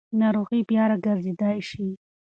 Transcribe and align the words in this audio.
ناروغي 0.19 0.59
بیا 0.69 0.83
راګرځېدای 0.91 1.57
شي. 1.69 1.87